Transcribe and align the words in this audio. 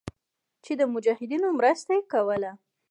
چې 0.63 0.71
د 0.79 0.81
مجاهدينو 0.93 1.47
مرسته 1.59 1.91
ئې 1.97 2.03
کوله. 2.13 2.51